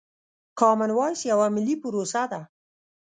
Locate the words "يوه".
1.31-1.47